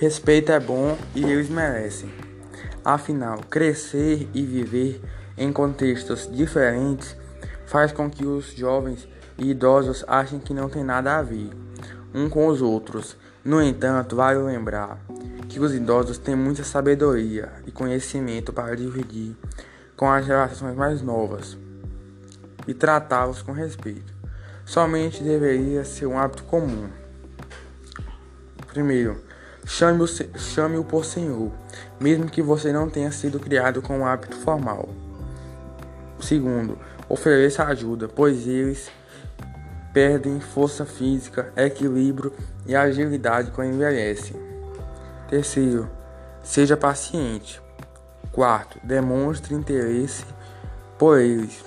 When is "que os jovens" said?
8.08-9.06